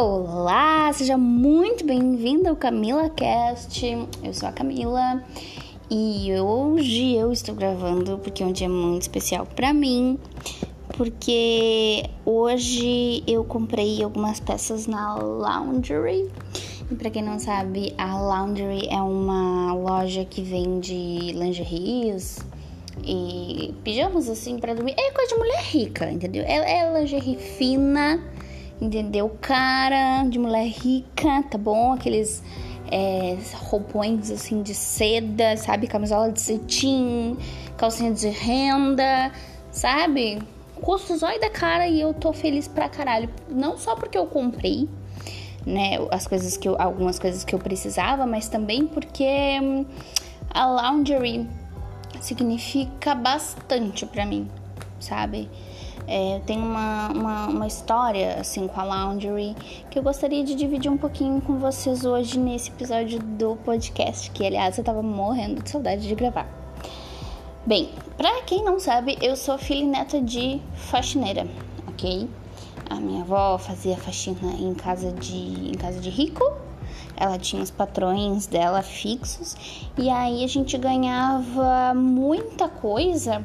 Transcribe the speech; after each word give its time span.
Olá, 0.00 0.92
seja 0.92 1.18
muito 1.18 1.84
bem-vindo 1.84 2.48
ao 2.48 2.54
Camila 2.54 3.10
Cast. 3.10 3.84
Eu 4.22 4.32
sou 4.32 4.48
a 4.48 4.52
Camila 4.52 5.24
e 5.90 6.30
hoje 6.40 7.16
eu 7.16 7.32
estou 7.32 7.52
gravando 7.52 8.16
porque 8.18 8.44
é 8.44 8.46
um 8.46 8.52
dia 8.52 8.68
muito 8.68 9.02
especial 9.02 9.44
para 9.44 9.74
mim, 9.74 10.16
porque 10.96 12.08
hoje 12.24 13.24
eu 13.26 13.42
comprei 13.42 14.00
algumas 14.00 14.38
peças 14.38 14.86
na 14.86 15.16
Laundry. 15.16 16.30
E 16.88 16.94
para 16.94 17.10
quem 17.10 17.24
não 17.24 17.40
sabe, 17.40 17.92
a 17.98 18.16
Laundry 18.16 18.86
é 18.88 19.02
uma 19.02 19.74
loja 19.74 20.24
que 20.24 20.42
vende 20.42 21.32
lingeries 21.32 22.38
e 23.02 23.74
pijamas 23.82 24.28
assim 24.28 24.60
para 24.60 24.74
dormir. 24.74 24.94
É 24.96 25.10
coisa 25.10 25.34
de 25.34 25.40
mulher 25.40 25.62
rica, 25.64 26.08
entendeu? 26.08 26.44
É, 26.44 26.82
é 26.84 27.00
lingerie 27.00 27.36
fina 27.36 28.22
entendeu? 28.80 29.36
Cara 29.40 30.24
de 30.24 30.38
mulher 30.38 30.66
rica, 30.66 31.42
tá 31.50 31.58
bom? 31.58 31.92
Aqueles 31.92 32.42
é, 32.90 33.36
roupões 33.54 34.30
assim 34.30 34.62
de 34.62 34.74
seda, 34.74 35.56
sabe? 35.56 35.86
Camisola 35.86 36.32
de 36.32 36.40
cetim, 36.40 37.36
calcinha 37.76 38.12
de 38.12 38.28
renda, 38.28 39.32
sabe? 39.70 40.40
Custo 40.80 41.16
zóio 41.16 41.40
da 41.40 41.50
cara 41.50 41.86
e 41.88 42.00
eu 42.00 42.14
tô 42.14 42.32
feliz 42.32 42.68
pra 42.68 42.88
caralho. 42.88 43.28
Não 43.48 43.76
só 43.76 43.96
porque 43.96 44.16
eu 44.16 44.26
comprei, 44.26 44.88
né, 45.66 45.98
as 46.10 46.26
coisas 46.26 46.56
que 46.56 46.68
eu, 46.68 46.80
algumas 46.80 47.18
coisas 47.18 47.44
que 47.44 47.54
eu 47.54 47.58
precisava, 47.58 48.26
mas 48.26 48.48
também 48.48 48.86
porque 48.86 49.58
hum, 49.60 49.84
a 50.50 50.66
laundry 50.66 51.46
significa 52.20 53.14
bastante 53.14 54.06
para 54.06 54.24
mim, 54.24 54.48
sabe? 54.98 55.48
É, 56.10 56.40
tem 56.46 56.56
uma, 56.56 57.08
uma, 57.08 57.46
uma, 57.48 57.66
história 57.66 58.40
assim 58.40 58.66
com 58.66 58.80
a 58.80 58.82
Laundry 58.82 59.54
que 59.90 59.98
eu 59.98 60.02
gostaria 60.02 60.42
de 60.42 60.54
dividir 60.54 60.90
um 60.90 60.96
pouquinho 60.96 61.38
com 61.42 61.58
vocês 61.58 62.02
hoje 62.02 62.38
nesse 62.38 62.70
episódio 62.70 63.18
do 63.18 63.56
podcast, 63.56 64.30
que 64.30 64.46
aliás 64.46 64.78
eu 64.78 64.84
tava 64.84 65.02
morrendo 65.02 65.62
de 65.62 65.68
saudade 65.68 66.08
de 66.08 66.14
gravar. 66.14 66.48
Bem, 67.66 67.90
pra 68.16 68.40
quem 68.44 68.64
não 68.64 68.80
sabe, 68.80 69.18
eu 69.20 69.36
sou 69.36 69.58
filha 69.58 69.80
e 69.80 69.86
neta 69.86 70.18
de 70.18 70.62
faxineira, 70.76 71.46
ok? 71.86 72.26
A 72.88 72.94
minha 72.94 73.20
avó 73.20 73.58
fazia 73.58 73.98
faxina 73.98 74.54
em 74.58 74.72
casa 74.72 75.12
de, 75.12 75.68
em 75.68 75.74
casa 75.74 76.00
de 76.00 76.08
rico, 76.08 76.42
ela 77.14 77.38
tinha 77.38 77.62
os 77.62 77.70
patrões 77.70 78.46
dela 78.46 78.80
fixos 78.80 79.54
e 79.98 80.08
aí 80.08 80.42
a 80.42 80.48
gente 80.48 80.78
ganhava 80.78 81.92
muita 81.94 82.66
coisa 82.66 83.44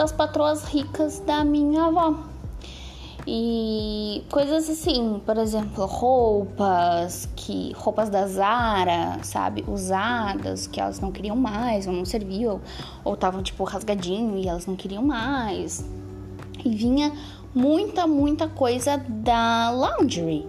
das 0.00 0.12
patroas 0.12 0.64
ricas 0.64 1.20
da 1.26 1.44
minha 1.44 1.84
avó. 1.84 2.14
E 3.26 4.24
coisas 4.30 4.70
assim, 4.70 5.20
por 5.26 5.36
exemplo, 5.36 5.84
roupas 5.84 7.28
que 7.36 7.74
roupas 7.76 8.08
da 8.08 8.26
Zara, 8.26 9.18
sabe, 9.22 9.62
usadas, 9.68 10.66
que 10.66 10.80
elas 10.80 11.00
não 11.00 11.12
queriam 11.12 11.36
mais, 11.36 11.86
ou 11.86 11.92
não 11.92 12.06
serviam, 12.06 12.62
ou 13.04 13.12
estavam 13.12 13.42
tipo 13.42 13.62
rasgadinho 13.62 14.38
e 14.38 14.48
elas 14.48 14.64
não 14.64 14.74
queriam 14.74 15.02
mais. 15.02 15.84
E 16.64 16.70
vinha 16.70 17.12
muita, 17.54 18.06
muita 18.06 18.48
coisa 18.48 18.96
da 18.96 19.70
laundry 19.70 20.46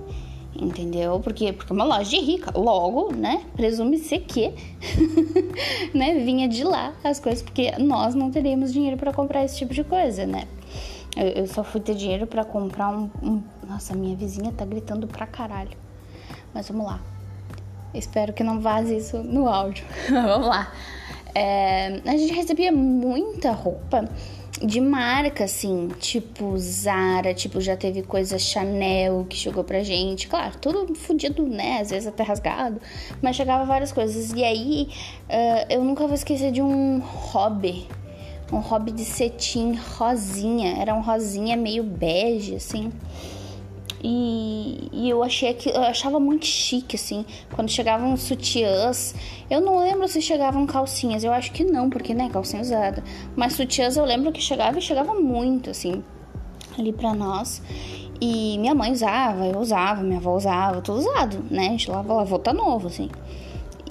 entendeu? 0.55 1.19
Porque, 1.19 1.53
porque 1.53 1.71
é 1.71 1.75
uma 1.75 1.85
loja 1.85 2.09
de 2.09 2.19
rica, 2.19 2.51
logo, 2.57 3.13
né? 3.13 3.43
Presume-se 3.55 4.19
que, 4.19 4.53
né? 5.93 6.15
Vinha 6.15 6.47
de 6.47 6.63
lá 6.63 6.93
as 7.03 7.19
coisas, 7.19 7.41
porque 7.41 7.71
nós 7.77 8.15
não 8.15 8.31
teríamos 8.31 8.73
dinheiro 8.73 8.97
para 8.97 9.13
comprar 9.13 9.43
esse 9.43 9.57
tipo 9.57 9.73
de 9.73 9.83
coisa, 9.83 10.25
né? 10.25 10.47
Eu, 11.15 11.27
eu 11.27 11.47
só 11.47 11.63
fui 11.63 11.81
ter 11.81 11.95
dinheiro 11.95 12.25
para 12.25 12.43
comprar 12.43 12.89
um, 12.89 13.09
um, 13.21 13.43
Nossa, 13.67 13.95
minha 13.95 14.15
vizinha 14.15 14.51
tá 14.51 14.65
gritando 14.65 15.07
pra 15.07 15.25
caralho. 15.25 15.77
Mas 16.53 16.67
vamos 16.67 16.85
lá. 16.85 17.01
Espero 17.93 18.31
que 18.33 18.43
não 18.43 18.59
vaze 18.59 18.95
isso 18.95 19.17
no 19.17 19.47
áudio. 19.47 19.85
vamos 20.09 20.47
lá. 20.47 20.71
É, 21.33 22.01
a 22.05 22.17
gente 22.17 22.33
recebia 22.33 22.71
muita 22.71 23.51
roupa 23.51 24.07
de 24.65 24.79
marca, 24.79 25.45
assim, 25.45 25.89
tipo 25.99 26.57
Zara, 26.57 27.33
tipo, 27.33 27.59
já 27.59 27.75
teve 27.75 28.03
coisa 28.03 28.37
Chanel 28.37 29.25
que 29.27 29.35
chegou 29.35 29.63
pra 29.63 29.83
gente. 29.83 30.27
Claro, 30.27 30.57
tudo 30.59 30.93
fudido, 30.95 31.45
né? 31.47 31.79
Às 31.81 31.89
vezes 31.89 32.07
até 32.07 32.23
rasgado, 32.23 32.79
mas 33.21 33.35
chegava 33.35 33.65
várias 33.65 33.91
coisas. 33.91 34.31
E 34.33 34.43
aí, 34.43 34.89
uh, 35.29 35.65
eu 35.69 35.83
nunca 35.83 36.05
vou 36.05 36.15
esquecer 36.15 36.51
de 36.51 36.61
um 36.61 36.99
hobby. 36.99 37.87
Um 38.51 38.59
hobby 38.59 38.91
de 38.91 39.05
cetim 39.05 39.73
rosinha. 39.97 40.77
Era 40.77 40.93
um 40.93 41.01
rosinha 41.01 41.55
meio 41.55 41.83
bege, 41.83 42.55
assim. 42.55 42.91
E, 44.03 44.89
e, 44.91 45.09
eu 45.09 45.23
achei 45.23 45.53
que 45.53 45.69
eu 45.69 45.81
achava 45.81 46.19
muito 46.19 46.45
chique 46.45 46.95
assim, 46.95 47.23
quando 47.53 47.69
chegavam 47.69 48.17
sutiãs. 48.17 49.13
Eu 49.49 49.61
não 49.61 49.79
lembro 49.79 50.07
se 50.07 50.21
chegavam 50.21 50.65
calcinhas, 50.65 51.23
eu 51.23 51.31
acho 51.31 51.51
que 51.51 51.63
não, 51.63 51.89
porque 51.89 52.13
né, 52.13 52.29
calcinha 52.29 52.61
usada. 52.61 53.03
Mas 53.35 53.53
sutiãs 53.53 53.97
eu 53.97 54.05
lembro 54.05 54.31
que 54.31 54.41
chegava 54.41 54.79
e 54.79 54.81
chegava 54.81 55.13
muito 55.13 55.69
assim 55.69 56.03
ali 56.77 56.91
para 56.91 57.13
nós. 57.13 57.61
E 58.19 58.57
minha 58.59 58.75
mãe 58.75 58.91
usava, 58.91 59.45
eu 59.47 59.59
usava, 59.59 60.03
minha 60.03 60.19
avó 60.19 60.35
usava, 60.35 60.81
tudo 60.81 60.99
usado, 60.99 61.43
né? 61.49 61.67
A 61.67 61.71
gente 61.71 61.89
lava, 61.89 62.13
lavou, 62.13 62.39
tá 62.39 62.53
novo 62.53 62.87
assim. 62.87 63.09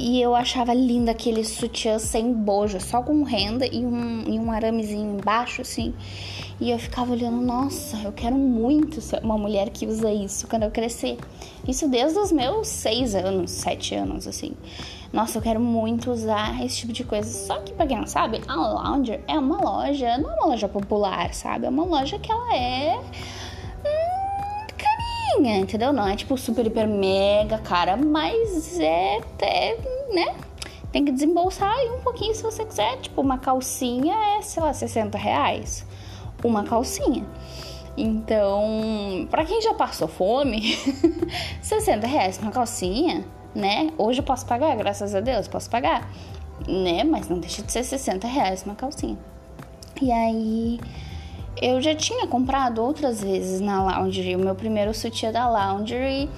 E 0.03 0.19
eu 0.19 0.35
achava 0.35 0.73
linda 0.73 1.11
aquele 1.11 1.45
sutiã 1.45 1.99
sem 1.99 2.33
bojo, 2.33 2.81
só 2.81 3.03
com 3.03 3.23
renda 3.23 3.67
e 3.67 3.85
um, 3.85 4.23
e 4.27 4.39
um 4.39 4.51
aramezinho 4.51 5.19
embaixo, 5.19 5.61
assim. 5.61 5.93
E 6.59 6.71
eu 6.71 6.79
ficava 6.79 7.13
olhando, 7.13 7.39
nossa, 7.43 7.99
eu 7.99 8.11
quero 8.11 8.35
muito 8.35 9.03
ser 9.03 9.23
uma 9.23 9.37
mulher 9.37 9.69
que 9.69 9.87
usa 9.87 10.11
isso 10.11 10.49
quando 10.49 10.63
eu 10.63 10.71
crescer. 10.71 11.19
Isso 11.69 11.87
desde 11.87 12.19
os 12.19 12.33
meus 12.33 12.67
seis 12.67 13.15
anos, 13.15 13.51
sete 13.51 13.95
anos, 13.95 14.27
assim. 14.27 14.55
Nossa, 15.13 15.37
eu 15.37 15.43
quero 15.43 15.61
muito 15.61 16.11
usar 16.11 16.65
esse 16.65 16.79
tipo 16.79 16.95
de 16.95 17.05
coisa. 17.05 17.31
Só 17.31 17.61
que, 17.61 17.75
pra 17.75 17.87
quem 17.87 17.99
não 17.99 18.07
sabe, 18.07 18.41
a 18.49 18.55
Lounger 18.55 19.23
é 19.29 19.39
uma 19.39 19.61
loja, 19.61 20.17
não 20.17 20.31
é 20.31 20.35
uma 20.35 20.47
loja 20.47 20.67
popular, 20.67 21.35
sabe? 21.35 21.67
É 21.67 21.69
uma 21.69 21.85
loja 21.85 22.19
que 22.19 22.33
ela 22.33 22.57
é 22.57 22.99
entendeu? 25.39 25.93
Não 25.93 26.07
é 26.07 26.17
tipo 26.17 26.37
super, 26.37 26.67
hiper, 26.67 26.89
mega 26.89 27.59
cara, 27.59 27.97
mas 27.97 28.79
é, 28.79 29.21
é, 29.41 29.77
né? 30.13 30.35
Tem 30.93 31.05
que 31.05 31.13
desembolsar 31.13 31.73
aí 31.73 31.91
um 31.91 32.01
pouquinho 32.01 32.35
se 32.35 32.43
você 32.43 32.65
quiser. 32.65 32.97
Tipo, 32.99 33.21
uma 33.21 33.39
calcinha 33.39 34.15
é, 34.37 34.43
sei 34.43 34.63
lá, 34.63 34.73
60 34.73 35.17
reais. 35.17 35.87
Uma 36.43 36.65
calcinha. 36.65 37.25
Então, 37.97 39.29
para 39.31 39.45
quem 39.45 39.61
já 39.61 39.75
passou 39.75 40.09
fome, 40.09 40.77
60 41.61 42.07
reais 42.07 42.39
uma 42.39 42.51
calcinha, 42.51 43.25
né? 43.55 43.91
Hoje 43.99 44.21
eu 44.21 44.25
posso 44.25 44.47
pagar, 44.47 44.77
graças 44.77 45.15
a 45.15 45.21
Deus, 45.21 45.47
posso 45.49 45.69
pagar, 45.69 46.11
né? 46.67 47.05
Mas 47.05 47.29
não 47.29 47.39
deixa 47.39 47.63
de 47.63 47.71
ser 47.71 47.85
60 47.85 48.27
reais 48.27 48.63
uma 48.65 48.75
calcinha. 48.75 49.19
E 50.01 50.11
aí, 50.11 50.81
eu 51.61 51.81
já 51.81 51.95
tinha 51.95 52.27
comprado 52.27 52.83
outras 52.83 53.23
vezes 53.23 53.61
na 53.61 53.83
Laundry. 53.83 54.35
O 54.35 54.39
meu 54.39 54.55
primeiro 54.55 54.95
sutiã 54.95 55.31
da 55.31 55.47
Laundry, 55.47 56.29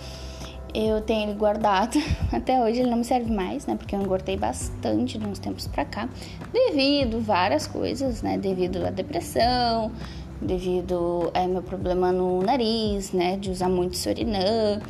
eu 0.74 1.00
tenho 1.00 1.30
ele 1.30 1.38
guardado. 1.38 1.96
Até 2.32 2.60
hoje 2.60 2.80
ele 2.80 2.90
não 2.90 2.98
me 2.98 3.04
serve 3.04 3.32
mais, 3.32 3.64
né? 3.66 3.76
Porque 3.76 3.94
eu 3.94 4.00
engordei 4.00 4.36
bastante 4.36 5.18
de 5.18 5.24
uns 5.24 5.38
tempos 5.38 5.68
pra 5.68 5.84
cá. 5.84 6.08
Devido 6.52 7.20
várias 7.20 7.68
coisas, 7.68 8.20
né? 8.20 8.36
Devido 8.36 8.84
à 8.84 8.90
depressão, 8.90 9.92
devido 10.40 11.30
ao 11.32 11.48
meu 11.48 11.62
problema 11.62 12.10
no 12.10 12.42
nariz, 12.42 13.12
né? 13.12 13.36
De 13.36 13.50
usar 13.50 13.68
muito 13.68 13.96
Sorinã. 13.96 14.80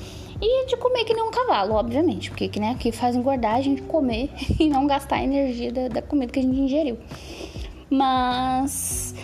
E 0.41 0.67
de 0.67 0.77
comer 0.77 1.05
que 1.05 1.13
nem 1.13 1.23
um 1.23 1.31
cavalo, 1.31 1.75
obviamente. 1.75 2.31
Porque 2.31 2.49
que, 2.49 2.59
né, 2.59 2.71
aqui 2.71 2.91
faz 2.91 3.15
engordar 3.15 3.57
a 3.57 3.61
gente 3.61 3.83
comer 3.83 4.31
e 4.59 4.69
não 4.69 4.87
gastar 4.87 5.17
a 5.17 5.23
energia 5.23 5.71
da, 5.71 5.89
da 5.89 6.03
comida 6.03 6.33
que 6.33 6.39
a 6.39 6.43
gente 6.43 6.59
ingeriu. 6.59 6.99
Mas 7.89 9.15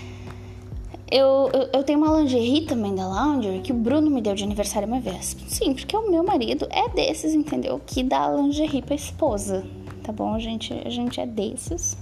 eu, 1.11 1.51
eu, 1.53 1.69
eu, 1.73 1.85
tenho 1.85 1.99
uma 1.99 2.21
lingerie 2.21 2.63
também 2.63 2.95
da 2.95 3.07
Laundry 3.07 3.61
que 3.61 3.73
o 3.73 3.75
Bruno 3.75 4.11
me 4.11 4.21
deu 4.21 4.35
de 4.35 4.45
aniversário 4.45 4.87
uma 4.87 5.01
vez. 5.01 5.37
Sim, 5.47 5.75
porque 5.75 5.97
o 5.97 6.11
meu 6.11 6.23
marido 6.23 6.67
é 6.71 6.89
desses, 6.91 7.35
entendeu? 7.35 7.81
Que 7.87 8.03
dá 8.03 8.31
lingerie 8.31 8.83
pra 8.83 8.95
esposa, 8.95 9.65
tá 10.03 10.13
bom? 10.13 10.35
A 10.35 10.39
gente, 10.39 10.73
a 10.73 10.91
gente 10.91 11.21
é 11.21 11.27
desses. 11.27 11.97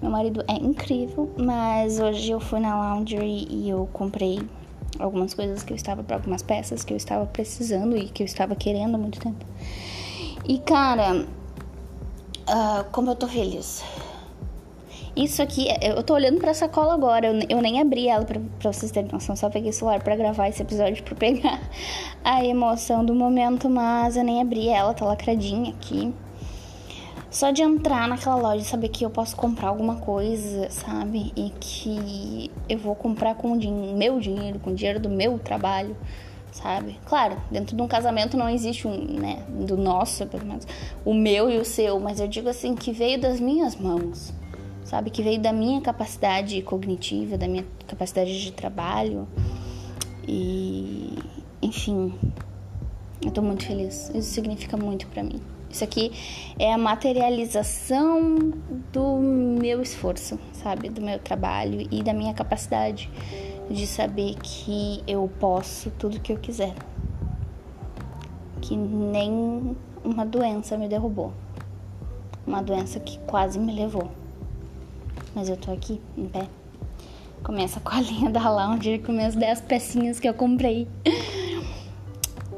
Meu 0.00 0.10
marido 0.10 0.44
é 0.46 0.54
incrível, 0.54 1.28
mas 1.36 1.98
hoje 1.98 2.30
eu 2.30 2.38
fui 2.38 2.60
na 2.60 2.78
Laundry 2.78 3.48
e 3.50 3.68
eu 3.68 3.88
comprei 3.92 4.38
algumas 4.98 5.34
coisas 5.34 5.64
que 5.64 5.72
eu 5.72 5.76
estava, 5.76 6.04
para 6.04 6.16
algumas 6.16 6.42
peças 6.42 6.84
que 6.84 6.92
eu 6.92 6.96
estava 6.96 7.26
precisando 7.26 7.96
e 7.96 8.08
que 8.08 8.22
eu 8.22 8.24
estava 8.24 8.54
querendo 8.54 8.94
há 8.94 8.98
muito 8.98 9.18
tempo. 9.18 9.44
E 10.46 10.58
cara, 10.58 11.26
uh, 12.48 12.84
como 12.92 13.10
eu 13.10 13.16
tô 13.16 13.26
feliz. 13.26 13.82
Isso 15.18 15.42
aqui, 15.42 15.66
eu 15.82 16.00
tô 16.04 16.14
olhando 16.14 16.38
pra 16.38 16.54
sacola 16.54 16.94
agora, 16.94 17.26
eu, 17.48 17.60
nem 17.60 17.80
abri 17.80 18.06
ela 18.06 18.24
pra, 18.24 18.40
pra 18.60 18.72
vocês 18.72 18.92
terem 18.92 19.10
noção, 19.10 19.34
só 19.34 19.50
peguei 19.50 19.70
o 19.70 19.72
celular 19.72 20.00
pra 20.00 20.14
gravar 20.14 20.46
esse 20.46 20.62
episódio, 20.62 21.02
pra 21.02 21.16
pegar 21.16 21.60
a 22.22 22.44
emoção 22.44 23.04
do 23.04 23.12
momento, 23.12 23.68
mas 23.68 24.16
eu 24.16 24.22
nem 24.22 24.40
abri 24.40 24.68
ela, 24.68 24.94
tá 24.94 25.04
lacradinha 25.04 25.70
aqui. 25.70 26.14
Só 27.32 27.50
de 27.50 27.62
entrar 27.62 28.06
naquela 28.06 28.36
loja 28.36 28.62
e 28.62 28.64
saber 28.64 28.90
que 28.90 29.04
eu 29.04 29.10
posso 29.10 29.34
comprar 29.34 29.70
alguma 29.70 29.96
coisa, 29.96 30.70
sabe? 30.70 31.32
E 31.34 31.52
que 31.58 32.48
eu 32.68 32.78
vou 32.78 32.94
comprar 32.94 33.34
com 33.34 33.54
o 33.54 33.58
din 33.58 33.96
meu 33.96 34.20
dinheiro, 34.20 34.60
com 34.60 34.70
o 34.70 34.74
dinheiro 34.74 35.00
do 35.00 35.10
meu 35.10 35.36
trabalho, 35.36 35.96
sabe? 36.52 36.96
Claro, 37.06 37.36
dentro 37.50 37.74
de 37.74 37.82
um 37.82 37.88
casamento 37.88 38.36
não 38.36 38.48
existe 38.48 38.86
um, 38.86 38.96
né, 39.18 39.42
do 39.48 39.76
nosso, 39.76 40.24
pelo 40.28 40.46
menos, 40.46 40.64
o 41.04 41.12
meu 41.12 41.50
e 41.50 41.58
o 41.58 41.64
seu, 41.64 41.98
mas 41.98 42.20
eu 42.20 42.28
digo 42.28 42.48
assim 42.48 42.76
que 42.76 42.92
veio 42.92 43.20
das 43.20 43.40
minhas 43.40 43.74
mãos, 43.74 44.32
sabe? 44.88 45.10
Que 45.10 45.22
veio 45.22 45.38
da 45.38 45.52
minha 45.52 45.82
capacidade 45.82 46.60
cognitiva, 46.62 47.36
da 47.36 47.46
minha 47.46 47.64
capacidade 47.86 48.42
de 48.42 48.52
trabalho 48.52 49.28
e, 50.26 51.18
enfim, 51.60 52.14
eu 53.22 53.30
tô 53.30 53.42
muito 53.42 53.66
feliz. 53.66 54.10
Isso 54.14 54.30
significa 54.30 54.78
muito 54.78 55.06
para 55.08 55.22
mim. 55.22 55.42
Isso 55.70 55.84
aqui 55.84 56.10
é 56.58 56.72
a 56.72 56.78
materialização 56.78 58.38
do 58.90 59.18
meu 59.18 59.82
esforço, 59.82 60.38
sabe? 60.54 60.88
Do 60.88 61.02
meu 61.02 61.18
trabalho 61.18 61.86
e 61.90 62.02
da 62.02 62.14
minha 62.14 62.32
capacidade 62.32 63.10
de 63.70 63.86
saber 63.86 64.36
que 64.36 65.02
eu 65.06 65.30
posso 65.38 65.90
tudo 65.98 66.18
que 66.18 66.32
eu 66.32 66.38
quiser. 66.38 66.74
Que 68.62 68.74
nem 68.74 69.76
uma 70.02 70.24
doença 70.24 70.78
me 70.78 70.88
derrubou. 70.88 71.34
Uma 72.46 72.62
doença 72.62 72.98
que 72.98 73.18
quase 73.20 73.58
me 73.58 73.74
levou. 73.74 74.10
Mas 75.38 75.48
eu 75.48 75.56
tô 75.56 75.70
aqui, 75.70 76.00
em 76.16 76.26
pé. 76.26 76.48
Começa 77.44 77.78
com 77.78 77.94
a 77.94 78.00
linha 78.00 78.28
da 78.28 78.50
Lounge 78.50 78.98
com 78.98 79.12
minhas 79.12 79.36
10 79.36 79.60
pecinhas 79.60 80.18
que 80.18 80.28
eu 80.28 80.34
comprei 80.34 80.88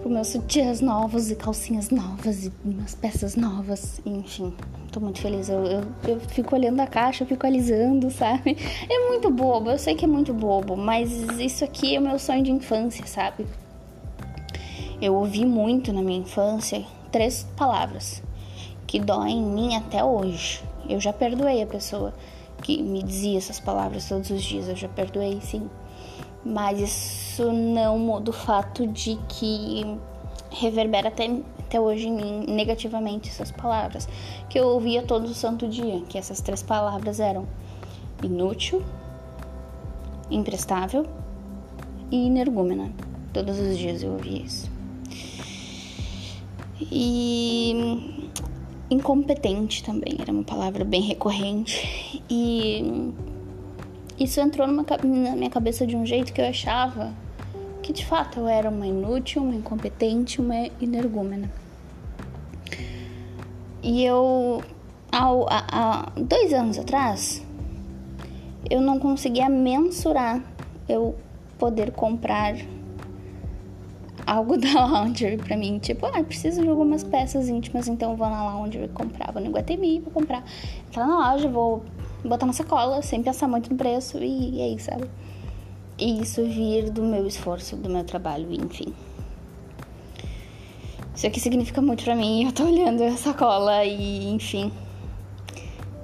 com 0.02 0.08
meus 0.08 0.28
sutiãs 0.28 0.80
novos 0.80 1.30
e 1.30 1.36
calcinhas 1.36 1.90
novas 1.90 2.46
e 2.46 2.52
umas 2.64 2.94
peças 2.94 3.36
novas, 3.36 4.00
enfim, 4.06 4.54
tô 4.90 4.98
muito 4.98 5.20
feliz. 5.20 5.50
Eu, 5.50 5.62
eu, 5.66 5.82
eu, 6.08 6.20
fico 6.20 6.54
olhando 6.56 6.80
a 6.80 6.86
caixa, 6.86 7.22
eu 7.22 7.28
fico 7.28 7.46
alisando, 7.46 8.10
sabe? 8.10 8.56
É 8.88 9.08
muito 9.08 9.30
bobo, 9.30 9.70
eu 9.70 9.78
sei 9.78 9.94
que 9.94 10.06
é 10.06 10.08
muito 10.08 10.32
bobo, 10.32 10.74
mas 10.74 11.12
isso 11.38 11.62
aqui 11.62 11.96
é 11.96 12.00
o 12.00 12.02
meu 12.02 12.18
sonho 12.18 12.42
de 12.42 12.50
infância, 12.50 13.06
sabe? 13.06 13.46
Eu 15.02 15.16
ouvi 15.16 15.44
muito 15.44 15.92
na 15.92 16.00
minha 16.00 16.20
infância 16.20 16.82
três 17.12 17.46
palavras 17.58 18.22
que 18.86 18.98
doem 18.98 19.36
em 19.36 19.44
mim 19.44 19.76
até 19.76 20.02
hoje. 20.02 20.62
Eu 20.88 20.98
já 20.98 21.12
perdoei 21.12 21.62
a 21.62 21.66
pessoa 21.66 22.14
que 22.62 22.82
me 22.82 23.02
dizia 23.02 23.38
essas 23.38 23.58
palavras 23.60 24.08
todos 24.08 24.30
os 24.30 24.42
dias, 24.42 24.68
eu 24.68 24.76
já 24.76 24.88
perdoei 24.88 25.40
sim. 25.40 25.68
Mas 26.44 26.80
isso 26.80 27.52
não 27.52 27.98
muda 27.98 28.30
o 28.30 28.32
fato 28.32 28.86
de 28.86 29.18
que 29.28 29.84
reverbera 30.50 31.08
até, 31.08 31.30
até 31.58 31.78
hoje 31.78 32.08
em 32.08 32.12
mim 32.12 32.44
negativamente 32.48 33.28
essas 33.28 33.50
palavras. 33.50 34.08
Que 34.48 34.58
eu 34.58 34.66
ouvia 34.68 35.02
todo 35.02 35.24
o 35.24 35.34
santo 35.34 35.68
dia, 35.68 36.00
que 36.08 36.18
essas 36.18 36.40
três 36.40 36.62
palavras 36.62 37.20
eram 37.20 37.46
inútil, 38.22 38.82
imprestável 40.30 41.06
e 42.10 42.26
energúmena. 42.26 42.90
Todos 43.32 43.58
os 43.58 43.76
dias 43.76 44.02
eu 44.02 44.12
ouvia 44.12 44.42
isso. 44.42 44.70
E 46.80 48.30
incompetente 48.90 49.84
também 49.84 50.16
era 50.18 50.32
uma 50.32 50.42
palavra 50.42 50.84
bem 50.84 51.00
recorrente. 51.00 52.22
E 52.28 53.12
isso 54.18 54.40
entrou 54.40 54.66
numa, 54.66 54.84
na 55.02 55.36
minha 55.36 55.50
cabeça 55.50 55.86
de 55.86 55.96
um 55.96 56.04
jeito 56.04 56.32
que 56.32 56.40
eu 56.40 56.46
achava 56.46 57.14
que 57.82 57.92
de 57.92 58.04
fato 58.04 58.40
eu 58.40 58.48
era 58.48 58.68
uma 58.68 58.86
inútil, 58.86 59.42
uma 59.42 59.54
incompetente, 59.54 60.40
uma 60.40 60.66
energúmena. 60.80 61.50
E 63.82 64.04
eu, 64.04 64.62
há, 65.10 65.26
há 65.48 66.12
dois 66.16 66.52
anos 66.52 66.78
atrás, 66.78 67.42
eu 68.68 68.80
não 68.80 68.98
conseguia 68.98 69.48
mensurar 69.48 70.42
eu 70.88 71.16
poder 71.58 71.92
comprar 71.92 72.54
algo 74.30 74.56
da 74.60 74.86
Laundry 74.86 75.36
pra 75.36 75.56
mim. 75.56 75.78
Tipo, 75.78 76.06
ah, 76.06 76.22
preciso 76.22 76.62
de 76.62 76.68
algumas 76.68 77.02
peças 77.02 77.48
íntimas, 77.48 77.88
então 77.88 78.16
vou 78.16 78.30
na 78.30 78.44
Laundry 78.44 78.88
comprar. 78.88 79.32
Vou 79.32 79.42
no 79.42 79.50
Guatemi, 79.50 80.00
vou 80.00 80.12
comprar. 80.12 80.44
Entrar 80.86 81.06
na 81.06 81.32
loja, 81.32 81.48
vou 81.48 81.82
botar 82.24 82.46
na 82.46 82.52
sacola, 82.52 83.02
sem 83.02 83.22
pensar 83.22 83.48
muito 83.48 83.70
no 83.70 83.76
preço 83.76 84.18
e 84.18 84.60
é 84.60 84.68
isso, 84.68 84.86
sabe? 84.86 85.10
E 85.98 86.22
isso 86.22 86.44
vir 86.44 86.90
do 86.90 87.02
meu 87.02 87.26
esforço, 87.26 87.76
do 87.76 87.90
meu 87.90 88.04
trabalho, 88.04 88.50
enfim. 88.52 88.94
Isso 91.14 91.26
aqui 91.26 91.40
significa 91.40 91.82
muito 91.82 92.04
pra 92.04 92.14
mim. 92.14 92.44
Eu 92.46 92.52
tô 92.52 92.64
olhando 92.64 93.02
a 93.02 93.16
sacola 93.16 93.84
e, 93.84 94.30
enfim. 94.30 94.72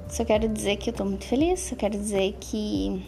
Só 0.08 0.24
quero 0.24 0.48
dizer 0.48 0.76
que 0.76 0.90
eu 0.90 0.94
tô 0.94 1.04
muito 1.04 1.26
feliz. 1.26 1.60
Só 1.60 1.76
quero 1.76 1.98
dizer 1.98 2.36
que 2.40 3.04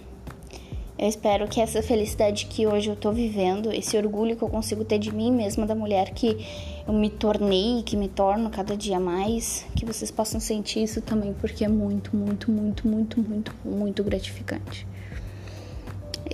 eu 0.98 1.08
espero 1.08 1.46
que 1.46 1.60
essa 1.60 1.80
felicidade 1.80 2.46
que 2.46 2.66
hoje 2.66 2.90
eu 2.90 2.96
tô 2.96 3.12
vivendo, 3.12 3.72
esse 3.72 3.96
orgulho 3.96 4.36
que 4.36 4.42
eu 4.42 4.48
consigo 4.48 4.84
ter 4.84 4.98
de 4.98 5.14
mim 5.14 5.30
mesma, 5.30 5.64
da 5.64 5.74
mulher 5.74 6.10
que 6.10 6.44
eu 6.86 6.92
me 6.92 7.08
tornei, 7.08 7.84
que 7.84 7.96
me 7.96 8.08
torno 8.08 8.50
cada 8.50 8.76
dia 8.76 8.98
mais, 8.98 9.64
que 9.76 9.86
vocês 9.86 10.10
possam 10.10 10.40
sentir 10.40 10.82
isso 10.82 11.00
também, 11.00 11.32
porque 11.34 11.64
é 11.64 11.68
muito, 11.68 12.16
muito, 12.16 12.50
muito, 12.50 12.88
muito, 12.88 13.20
muito, 13.20 13.54
muito 13.64 14.02
gratificante. 14.02 14.88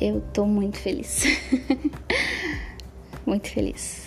Eu 0.01 0.23
tô 0.33 0.47
muito 0.47 0.79
feliz. 0.79 1.25
muito 3.27 3.51
feliz. 3.51 4.03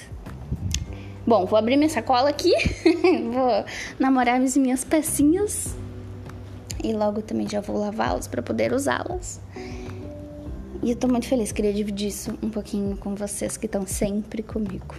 Bom, 1.25 1.45
vou 1.45 1.59
abrir 1.59 1.77
minha 1.77 1.89
sacola 1.89 2.29
aqui, 2.29 2.51
vou 3.31 3.63
namorar 3.99 4.41
as 4.41 4.57
minhas 4.57 4.83
pecinhas 4.83 5.75
e 6.83 6.93
logo 6.93 7.21
também 7.21 7.47
já 7.47 7.61
vou 7.61 7.77
lavá-las 7.77 8.27
para 8.27 8.41
poder 8.41 8.73
usá-las. 8.73 9.39
E 10.87 10.91
eu 10.91 10.95
tô 10.95 11.05
muito 11.09 11.27
feliz, 11.27 11.51
queria 11.51 11.73
dividir 11.73 12.07
isso 12.07 12.33
um 12.41 12.49
pouquinho 12.49 12.95
com 12.95 13.13
vocês 13.13 13.57
que 13.57 13.65
estão 13.65 13.85
sempre 13.85 14.41
comigo. 14.41 14.95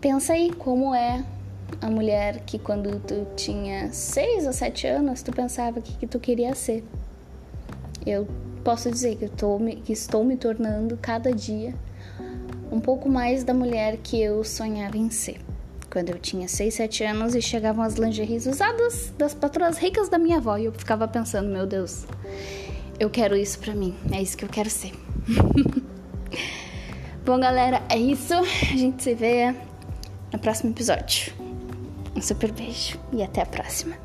Pensa 0.00 0.34
aí 0.34 0.52
como 0.52 0.94
é 0.94 1.24
a 1.80 1.90
mulher 1.90 2.44
que 2.46 2.56
quando 2.56 3.00
tu 3.00 3.26
tinha 3.34 3.92
6 3.92 4.46
ou 4.46 4.52
7 4.52 4.86
anos, 4.86 5.20
tu 5.22 5.32
pensava 5.32 5.80
que, 5.80 5.96
que 5.96 6.06
tu 6.06 6.20
queria 6.20 6.54
ser. 6.54 6.84
Eu 8.06 8.28
posso 8.62 8.88
dizer 8.88 9.16
que, 9.16 9.24
eu 9.24 9.30
tô, 9.30 9.58
que 9.84 9.92
estou 9.92 10.22
me 10.22 10.36
tornando 10.36 10.96
cada 10.96 11.32
dia 11.32 11.74
um 12.70 12.78
pouco 12.78 13.08
mais 13.08 13.42
da 13.42 13.52
mulher 13.52 13.96
que 13.96 14.22
eu 14.22 14.44
sonhava 14.44 14.96
em 14.96 15.10
ser. 15.10 15.40
Quando 15.92 16.10
eu 16.10 16.20
tinha 16.20 16.46
6, 16.46 16.72
7 16.72 17.02
anos 17.02 17.34
e 17.34 17.42
chegavam 17.42 17.82
as 17.82 17.94
lingeries 17.94 18.46
usadas 18.46 19.12
das 19.18 19.34
patroas 19.34 19.76
ricas 19.76 20.08
da 20.08 20.18
minha 20.18 20.36
avó 20.36 20.56
e 20.56 20.66
eu 20.66 20.72
ficava 20.72 21.08
pensando, 21.08 21.48
meu 21.48 21.66
Deus, 21.66 22.06
eu 23.00 23.08
quero 23.08 23.34
isso 23.34 23.58
pra 23.58 23.74
mim. 23.74 23.96
É 24.12 24.20
isso 24.20 24.36
que 24.36 24.44
eu 24.44 24.48
quero 24.48 24.68
ser. 24.68 24.92
Bom, 27.24 27.40
galera, 27.40 27.82
é 27.88 27.96
isso. 27.96 28.34
A 28.34 28.76
gente 28.76 29.02
se 29.02 29.14
vê 29.14 29.54
no 30.30 30.38
próximo 30.38 30.70
episódio. 30.70 31.32
Um 32.14 32.20
super 32.20 32.52
beijo 32.52 33.00
e 33.12 33.22
até 33.22 33.40
a 33.40 33.46
próxima. 33.46 33.96